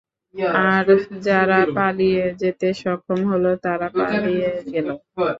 [0.65, 0.85] আর
[1.21, 4.87] যারা পালিয়ে যেতে সক্ষম হল তারা পালিয়ে গেল।